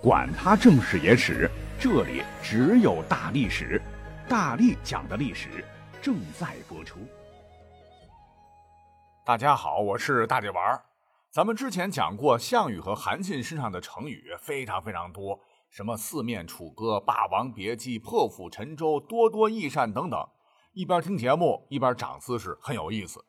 [0.00, 3.82] 管他正史野史，这里只有大历史，
[4.28, 5.64] 大力讲的历史
[6.00, 7.00] 正在播出。
[9.26, 10.80] 大家好，我是大力丸儿。
[11.32, 15.36] 咱们之前讲过项羽和韩信身上的成语非常非常多，
[15.68, 20.24] 什么四面楚歌、霸王别姬、破釜沉舟、多多益善等等。
[20.74, 23.24] 一边听节目一边长姿势，很有意思。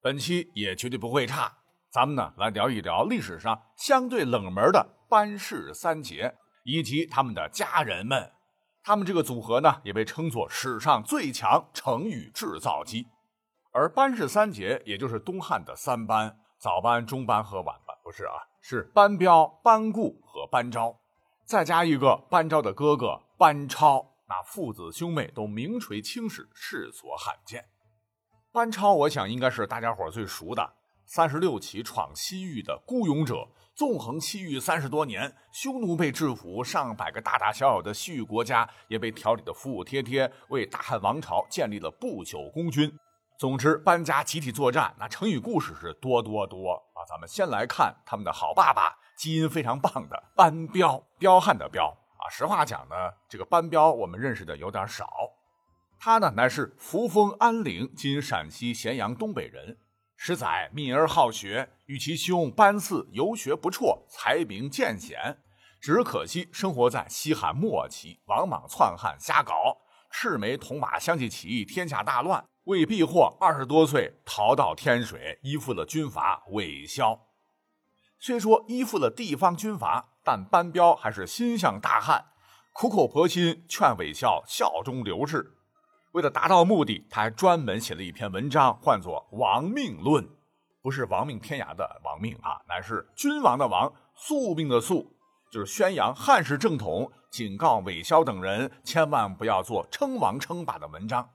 [0.00, 1.52] 本期也绝对不会差。
[1.92, 8.32] 咱们呢来聊一聊历史上相对冷门的班氏三杰以及他们的家人们。
[8.82, 13.08] 他们这个组合呢也被称作史上最强成语制造机。
[13.72, 21.00] 而班氏三杰也就是东汉的三班：早班、中班和晚班，不是啊，是班彪、班固和班昭，
[21.44, 24.14] 再加一个班昭的哥哥班超。
[24.28, 27.66] 那父子兄妹都名垂青史，世所罕见。
[28.52, 30.74] 班超，我想应该是大家伙最熟的。
[31.04, 33.48] 三十六起闯西域的孤勇者，
[33.80, 42.94] 纵横西域三十多年，匈奴被制服，上百个大大小小的西域国家也被调理的服服帖帖，为大汉王朝建立了不朽功勋。
[43.38, 47.08] 总之，班家集体作战，那成语故事是多多多啊！
[47.08, 51.86] 咱们先来看他们的好爸爸，基因非常棒的班彪，彪悍的彪
[52.18, 52.28] 啊。
[52.28, 52.94] 实话讲呢，
[53.30, 55.08] 这个班彪我们认识的有点少。
[55.98, 59.78] 他呢，乃是扶风安陵（今陕西咸阳东北）人。
[60.22, 65.38] 十载敏而好学，与其兄班次游学不辍，才名渐显。
[65.80, 69.78] 只可惜生活在西汉末期，王莽篡汉，瞎搞，
[70.10, 72.44] 赤眉铜马相继起义，天下大乱。
[72.64, 77.18] 为避祸，二十多岁逃到天水，依附了军阀韦骁。
[78.18, 82.26] 虽说依附了地方军阀，但班彪还是心向大汉，
[82.74, 85.56] 苦口婆心劝韦骁效忠刘氏。
[86.12, 90.24] 为了达到目的，他还专门写了一篇文章，唤作《亡命论》，
[90.82, 95.16] 不是亡命天涯的亡命啊，乃是君王的王，宿命的宿，
[95.52, 101.30] 就是宣扬汉室正统，警告韦骁等人千万不要做称王称霸的文章。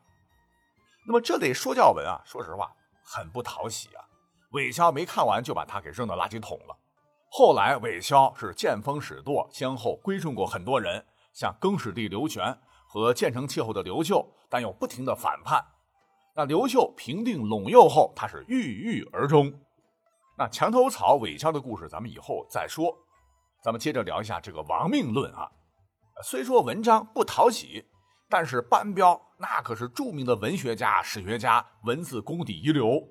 [1.08, 4.04] 那么这类说教文啊，说实话很不讨喜啊。
[4.52, 6.78] 韦骁没看完就把他给扔到垃圾桶了。
[7.30, 12.58] 后来韦骁是见风使舵，先后归顺过很多人，像更始帝刘玄。
[13.02, 15.64] 和建成气候的刘秀，但又不停的反叛。
[16.36, 19.54] 那刘秀平定陇右后，他是郁郁而终。
[20.38, 22.96] 那墙头草韦骁的故事，咱们以后再说。
[23.64, 25.50] 咱们接着聊一下这个亡命论啊。
[26.24, 27.86] 虽说文章不讨喜，
[28.30, 33.02] 但是班彪那可是著名的文学家、史学家，文字功底一流。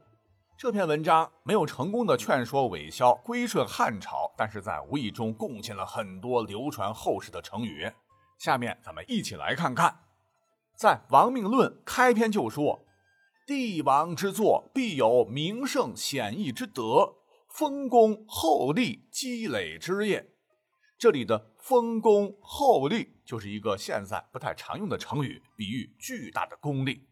[0.57, 7.91] 这篇文章没有成功的劝说韦骁归顺汉朝，但是在无意中贡献了很多流传后世的成语。
[8.39, 10.01] 下面咱们一起来看看，
[10.77, 12.85] 在《亡命论》开篇就说
[13.47, 17.15] ：“帝王之作，必有名胜显逸之德，
[17.49, 20.33] 丰功厚利积累之业。”
[20.99, 27.07] 这里的“丰功厚利”就是一个现在不太常用的成语，比喻巨大的功力。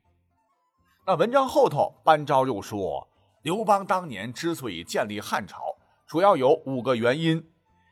[1.07, 3.09] 那文章后头，班昭又说
[3.43, 7.51] ：“刘邦当年之所以建立汉朝，主要有五个原因：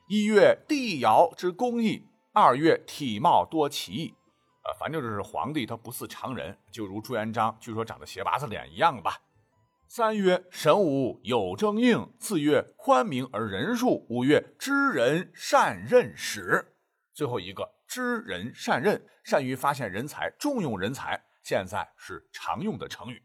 [0.08, 2.06] 一月帝尧之公义。”
[2.40, 4.14] 二月体貌多奇异，
[4.64, 9.20] 呃，反正就是皇帝他不似常人，就如朱元璋，据说长得斜八字脸一样吧。
[9.86, 16.74] 三月神武有征应，四月宽明而仁恕，五月知人善任使。
[17.12, 23.22] 最后一个知人善任，善于发现人才，重用人才，现在是常用的成语。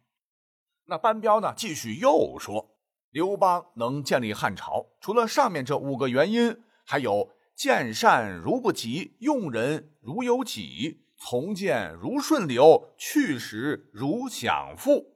[0.88, 2.76] 那班彪呢，继续又说，
[3.12, 7.35] 刘邦能建立汉朝，除了上面这五个原因，还有。
[7.56, 15.16] 见善如不及，用人如有己，从谏如顺流，去时如享富。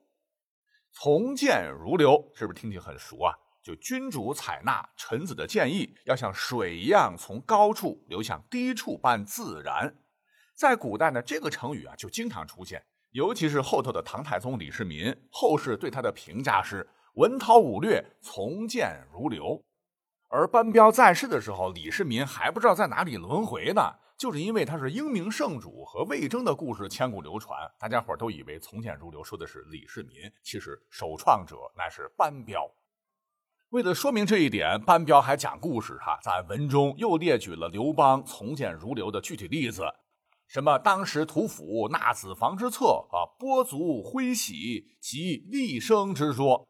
[0.92, 3.34] 从谏如流，是不是听起很熟啊？
[3.62, 9.98] 就君主采纳臣子的建议，要像水一样从高处流向低处般自然。
[10.56, 19.62] 在古代呢，这个成语啊就经常出现，尤其是后头的唐太宗李世民，后世对他的评价是文韬武略，从谏如流。
[20.30, 23.82] 而班彪在世的时候，李世民还不知道在哪里轮回呢。
[24.16, 32.70] 就是因为他是英明圣主和魏征的故事千古流传，大家伙都以为从谏如流说的是李世民，其实首创者乃是班彪。
[33.70, 39.86] 为了说明这一点，班彪还讲故事哈，在文中又列举了刘邦从谏如流的具体例子，
[40.48, 46.68] 什么当时屠府纳子房之策啊，波足挥喜及厉声之说。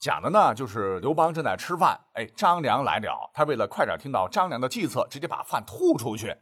[0.00, 6.34] 讲的呢，就是刘邦正在吃饭，哎，张良来了，他为了快点听到张良的计策，直接把饭吐出去；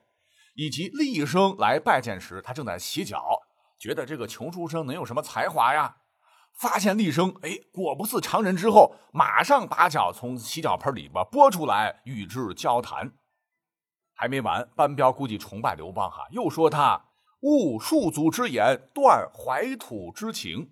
[0.55, 3.41] 以及厉声来拜见时，他正在洗脚，
[3.77, 5.97] 觉得这个穷书生能有什么才华呀？
[6.55, 13.13] 发现厉声，哎，果不似常人之后，马上把脚从洗脚盆里边拨出来与之交谈。
[14.15, 17.07] 还没完，班彪估计崇拜刘邦哈，又说他
[17.41, 20.71] 误戍卒之言，断怀土之情，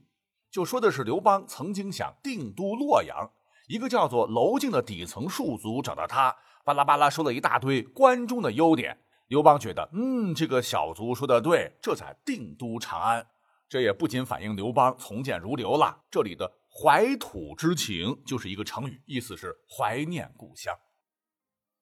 [0.56, 3.30] 就说的是刘邦曾经想定都洛阳，
[3.68, 8.98] 一个叫做娄敬的底层庶族找到他，巴拉巴拉说了一大堆关中的优点。
[9.26, 13.26] 刘邦觉得，嗯，这个小卒说的对，这才定都长安。
[13.68, 20.74] 这也不仅反映刘邦从谏如流了，这里的怀土之情就是一个成语，意思是怀念故乡。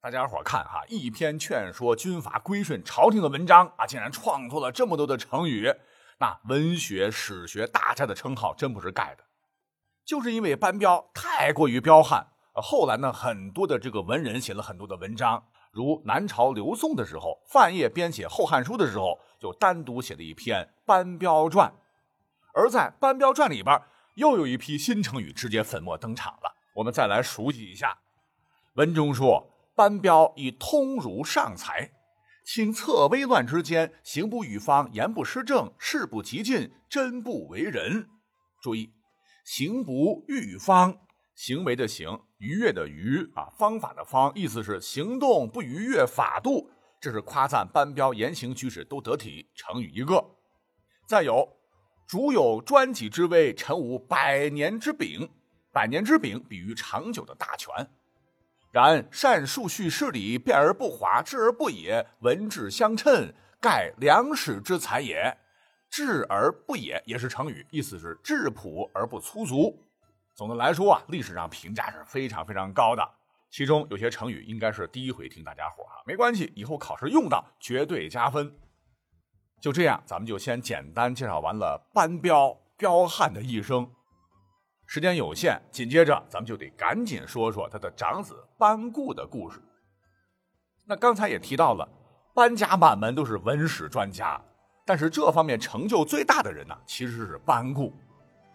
[0.01, 5.73] 大家伙看哈，一篇劝说军阀归顺朝廷的文章啊，竟然创作了这么多的成语，
[6.19, 9.25] 那文学史学大家的称号真不是盖的。
[10.05, 21.71] 就是因为班彪太过于彪悍，后来呢，很多的这个文人写了很多的文章，如南朝刘宋的时候，范晔编写《后汉书》的时候，就单独写了一篇《班彪传》，
[22.53, 23.83] 而在《班彪传》里边，
[24.15, 26.55] 又有一批新成语直接粉墨登场了。
[26.77, 27.99] 我们再来熟悉一下，
[28.75, 29.51] 文中说。
[29.77, 31.91] 班彪以通儒尚才，
[32.45, 38.09] 请策危乱之间，行不与方，言不失正，事不急进，真不为人。
[38.61, 38.93] 注意，
[39.45, 40.99] 行不御方，
[41.35, 46.71] 行为的行，逾越的逾啊，方法的方，意思是行动不逾越法度。
[47.01, 50.37] 这是夸赞班彪言行举止都得体，成语一个。
[51.09, 51.57] 再有，
[52.07, 55.31] 主有专己之威，臣无百年之柄。
[55.73, 57.73] 百年之柄，比喻长久的大权。
[58.83, 65.39] 然善数序事理，辩而不华，智而不也，文质相称，盖良史之才也。
[65.89, 69.81] 质而不也也是成语，意思是质朴而不粗俗。
[70.35, 73.09] 总的来说啊，历史上评价是非常非常高的。
[73.49, 78.53] 其中有些成语应该是第一回听大家伙哈，没关系，以后考试用到绝对加分。
[79.61, 83.89] 就这样，咱们就先简单介绍完了班彪彪悍的一生。
[84.87, 89.59] 时间有限，紧接着咱们就得赶紧说说他的长子班固的故事。
[90.87, 91.89] 那刚才也提到了，
[92.35, 94.41] 班家满门都是文史专家，
[94.85, 97.93] 但是这方面成就最大的人呢，其实是班固。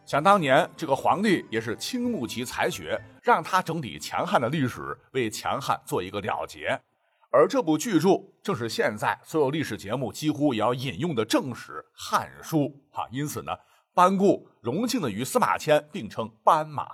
[0.06, 6.80] 想当年，这个皇帝也是倾慕其才学，让他整理强悍的历史，为强悍做一个了结。
[7.32, 8.10] 而这部巨著
[8.42, 12.60] 正是现在所有历史节目几乎也要引用的正史《汉书》
[12.92, 13.52] 哈，因此呢。
[14.00, 16.88] 班固荣幸的与司马迁并称班马。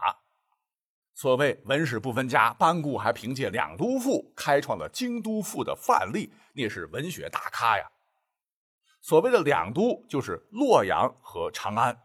[1.14, 7.86] 所谓文史不分家，班固还凭借《两都赋》开创了京都赋的范例，那是文学大咖呀。
[9.02, 11.96] 所谓的两都就是洛阳和长安。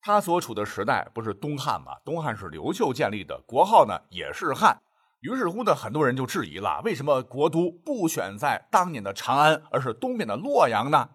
[0.00, 1.92] 他所处的时代不是东汉吗？
[2.04, 4.82] 东汉是刘秀建立的，国号呢也是汉。
[5.20, 11.10] 于是乎呢，很多人就质疑了：为什么国都不选在当年的长安，而是东边的洛阳呢？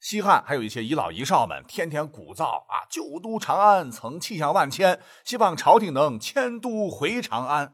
[0.00, 7.72] 西汉还有一些遗老遗少们天天鼓噪啊，旧都长安曾气象万千，希望朝廷能迁都回长安。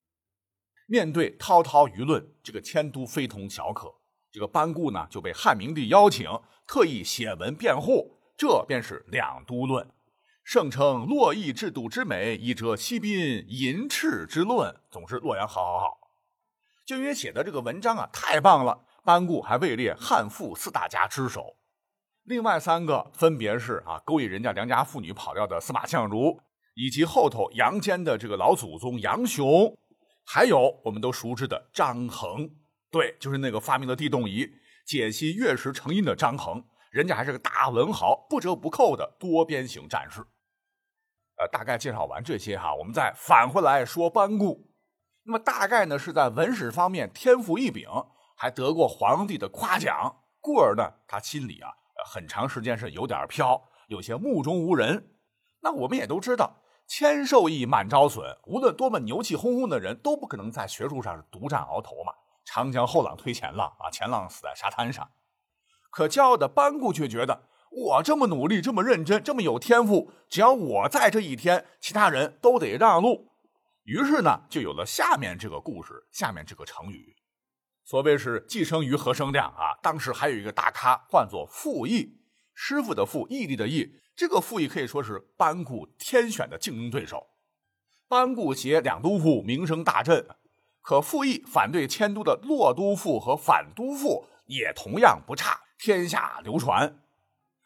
[0.86, 3.94] 面对滔滔舆论，这个迁都非同小可。
[4.30, 6.26] 这个班固呢就被汉明帝邀请，
[6.66, 9.90] 特意写文辩护，这便是两都论，
[10.42, 14.74] 盛称洛邑制度之美，以折西宾淫斥之论。
[14.90, 15.98] 总之，洛阳好好好。
[16.86, 21.56] 就因为写的这个文章啊太棒了，班固还位列汉赋四大家之首。
[22.24, 26.40] 另外三个分别是啊，勾引人家良家妇女跑掉的司马相如，
[26.74, 29.76] 以及后头杨坚的这个老祖宗杨雄，
[30.24, 32.48] 还有我们都熟知的张衡。
[32.90, 34.48] 对，就是那个发明了地动仪、
[34.86, 40.20] 解析月食成因的张衡，人家还是个大文豪，不折不扣的多边形战士。
[41.40, 44.70] 呃，大概介绍完这些哈，我们再返回来说班固。
[45.24, 47.88] 那么大概呢是在文史方面天赋异禀，
[48.36, 51.70] 还得过皇帝的夸奖，故而呢他心里啊。
[52.04, 55.10] 很长时间是有点飘，有些目中无人。
[55.60, 62.12] 那我们也都知道，千受益满招损，无论多么牛气哄哄的人，都不可能在学术上独占鳌头嘛。
[62.44, 65.08] 长江后浪推前浪啊，前浪死在沙滩上。
[65.90, 73.30] 可骄傲的班固却觉得，我这么努力，这么认真，这么有天赋，只要我在这一天，其他人都得让路。
[73.84, 77.14] 于是呢，就有了下面这个故事，下面这个成语。
[77.84, 79.74] 所谓是寄生于何生亮啊！
[79.82, 82.20] 当时还有一个大咖，唤作傅毅，
[82.54, 84.00] 师傅的傅，毅力的毅。
[84.14, 87.26] 这个傅毅可以说是班固天选的竞争对手。
[88.08, 90.26] 班固写两都赋，名声大振。
[90.80, 97.00] 可傅毅反对迁都的洛都赋和反都赋，也同样不差，天下流传。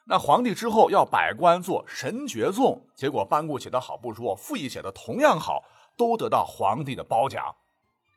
[0.09, 5.65] 那皇帝之后要百官做神爵颂，结果班固写的好不说，傅毅写的同样好，
[5.97, 7.57] 都得到皇帝的褒奖。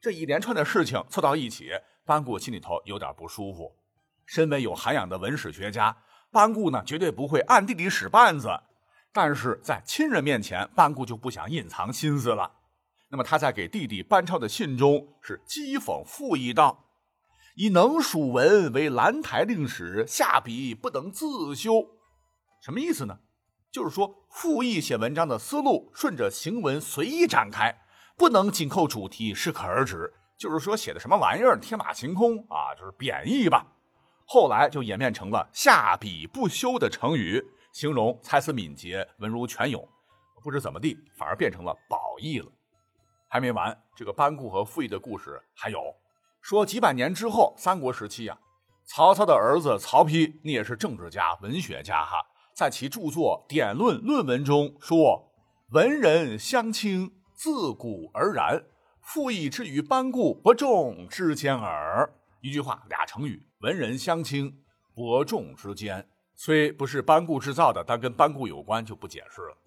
[0.01, 1.71] 这一连串的事情凑到一起。
[2.05, 3.75] 班固心里头有点不舒服。
[4.25, 5.95] 身为有涵养的文史学家，
[6.31, 8.49] 班固呢绝对不会暗地里使绊子。
[9.11, 12.51] 但是在亲人面前，班固就不想隐藏心思了。
[13.09, 16.85] 那么他在给弟弟班超的信中是讥讽傅毅道
[17.55, 21.85] ：“以能属文为兰台令史，下笔不能自修。
[22.61, 23.19] 什么意思呢？
[23.71, 27.81] 就是说复议写文章的思路顺着行文随意展开，
[28.19, 30.13] 不能紧扣主题，适可而止。
[30.37, 33.65] 就是说写的什么玩意儿，天马行空啊，就是贬义吧。
[34.25, 39.87] 后来就演变成了下笔不休的成语，形容才思敏捷、文如泉涌。
[40.43, 42.51] 不知怎么地，反而变成了褒义了。
[43.29, 45.79] 还没完，这个班固和傅毅的故事还有。
[46.41, 48.37] 说几百年之后，三国时期啊，
[48.85, 52.21] 曹操的儿子曹丕，你也是政治家、文学家哈，
[52.53, 55.31] 在其著作《典论》论文中说
[55.71, 58.61] ：“文人相轻，自古而然。
[58.99, 64.53] 傅毅之于班固不重之间耳。”一句话，俩成语：“文人相轻，
[64.93, 66.05] 伯仲之间。”
[66.35, 69.57] 虽不是班固制造的，但跟班固有关，就不解释了。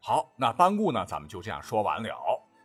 [0.00, 2.08] 好，那班固呢，咱们就这样说完了。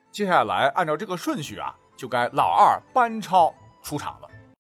[0.10, 1.76] 接下来按照这个顺序啊。
[1.98, 3.54] 就该老二班超
[3.84, 4.29] 出场了。